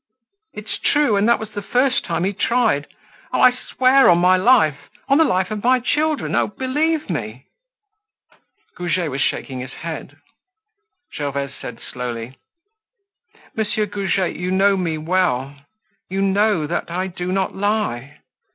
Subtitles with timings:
[0.55, 2.87] It's true, and that was the first time he tried.
[3.31, 7.45] Oh, I swear on my life, on the life of my children, oh, believe me!"
[8.75, 10.17] Goujet was shaking his head.
[11.13, 12.39] Gervaise said slowly:
[13.55, 15.55] "Monsieur Goujet, you know me well.
[16.09, 18.21] You know that I do not lie.